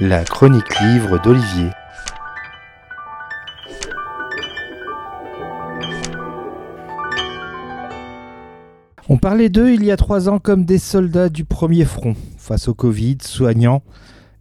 [0.00, 1.70] La chronique livre d'Olivier.
[9.08, 12.68] On parlait d'eux il y a trois ans comme des soldats du premier front, face
[12.68, 13.82] au Covid, soignants,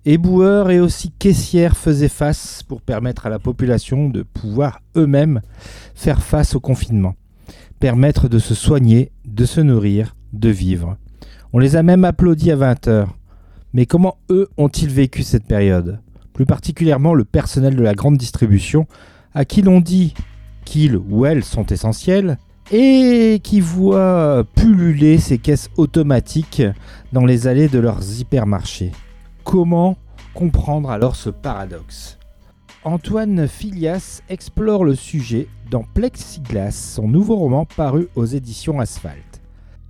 [0.05, 5.41] éboueurs et aussi caissières faisaient face pour permettre à la population de pouvoir eux-mêmes
[5.93, 7.15] faire face au confinement,
[7.79, 10.95] permettre de se soigner, de se nourrir, de vivre.
[11.53, 13.17] On les a même applaudis à 20 heures.
[13.73, 15.99] Mais comment eux ont-ils vécu cette période?
[16.33, 18.87] Plus particulièrement le personnel de la grande distribution,
[19.33, 20.13] à qui l'on dit
[20.65, 22.37] qu'ils ou elles sont essentiels,
[22.71, 26.63] et qui voient pulluler ces caisses automatiques
[27.11, 28.91] dans les allées de leurs hypermarchés.
[29.43, 29.97] Comment
[30.33, 32.17] comprendre alors ce paradoxe?
[32.83, 39.41] Antoine Filias explore le sujet dans Plexiglas, son nouveau roman paru aux éditions Asphalte.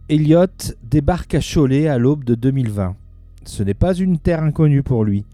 [0.10, 0.48] Elliot
[0.84, 2.96] débarque à Cholet à l'aube de 2020.
[3.44, 5.26] Ce n'est pas une terre inconnue pour lui.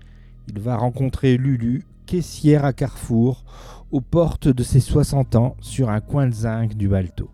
[0.48, 3.44] Il va rencontrer Lulu, caissière à Carrefour,
[3.92, 7.30] aux portes de ses 60 ans, sur un coin de zinc du Balto.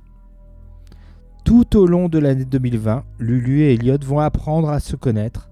[1.46, 5.50] Tout au long de l'année 2020, Lulu et Elliot vont apprendre à se connaître.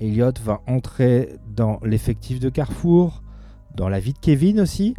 [0.00, 3.22] Elliot va entrer dans l'effectif de Carrefour,
[3.74, 4.94] dans la vie de Kevin aussi.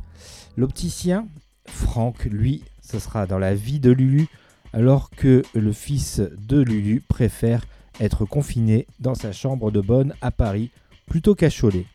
[0.58, 1.28] L'opticien,
[1.66, 4.28] Franck, lui, ce sera dans la vie de Lulu,
[4.74, 7.66] alors que le fils de Lulu préfère
[8.00, 10.72] être confiné dans sa chambre de bonne à Paris
[11.08, 11.86] plutôt qu'à Cholet.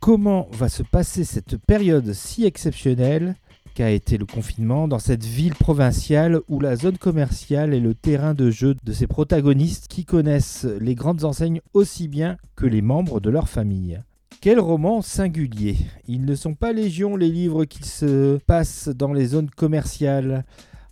[0.00, 3.34] Comment va se passer cette période si exceptionnelle
[3.74, 8.34] qu'a été le confinement dans cette ville provinciale où la zone commerciale est le terrain
[8.34, 13.20] de jeu de ces protagonistes qui connaissent les grandes enseignes aussi bien que les membres
[13.20, 14.00] de leur famille?
[14.40, 19.26] Quel roman singulier Ils ne sont pas légion les livres qui se passent dans les
[19.26, 20.44] zones commerciales.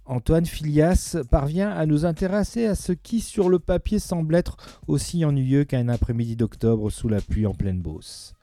[0.09, 5.25] Antoine Filias parvient à nous intéresser à ce qui sur le papier semble être aussi
[5.25, 8.35] ennuyeux qu'un après-midi d'octobre sous la pluie en pleine Beauce.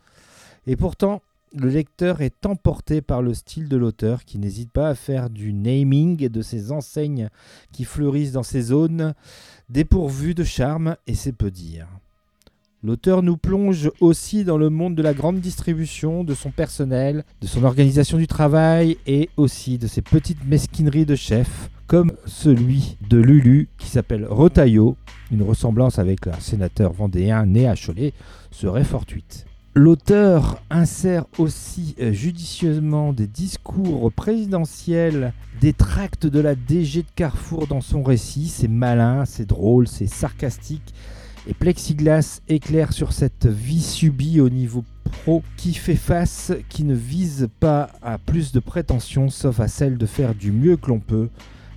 [0.68, 1.22] Et pourtant,
[1.56, 5.54] le lecteur est emporté par le style de l'auteur qui n'hésite pas à faire du
[5.54, 7.30] naming de ces enseignes
[7.72, 9.14] qui fleurissent dans ces zones
[9.70, 11.88] dépourvues de charme et c'est peu dire.
[12.86, 17.48] L'auteur nous plonge aussi dans le monde de la grande distribution, de son personnel, de
[17.48, 23.20] son organisation du travail et aussi de ses petites mesquineries de chef, comme celui de
[23.20, 24.98] Lulu qui s'appelle Rotaillot.
[25.32, 28.12] Une ressemblance avec un sénateur vendéen né à Cholet
[28.52, 29.46] serait fortuite.
[29.76, 37.66] L'auteur insère aussi euh, judicieusement des discours présidentiels, des tracts de la DG de Carrefour
[37.66, 38.50] dans son récit.
[38.50, 40.94] C'est malin, c'est drôle, c'est sarcastique.
[41.46, 46.96] Et Plexiglas éclaire sur cette vie subie au niveau pro qui fait face, qui ne
[46.96, 51.00] vise pas à plus de prétentions sauf à celle de faire du mieux que l'on
[51.00, 51.30] peut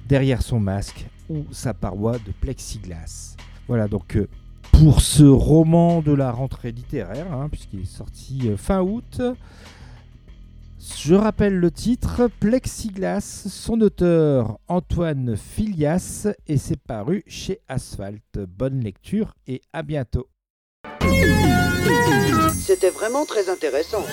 [0.09, 3.34] derrière son masque ou sa paroi de plexiglas.
[3.66, 4.28] Voilà donc euh,
[4.71, 9.21] pour ce roman de la rentrée littéraire, hein, puisqu'il est sorti euh, fin août.
[10.78, 18.38] Je rappelle le titre, Plexiglas, son auteur Antoine Filias, et c'est paru chez Asphalt.
[18.48, 20.28] Bonne lecture et à bientôt.
[22.54, 24.04] C'était vraiment très intéressant.